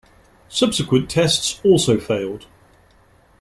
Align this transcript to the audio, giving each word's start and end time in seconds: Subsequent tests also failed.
Subsequent 0.49 1.11
tests 1.11 1.61
also 1.63 1.99
failed. 1.99 2.47